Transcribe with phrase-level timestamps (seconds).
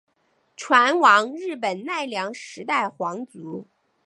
[0.57, 3.67] 船王日本奈良时代皇族。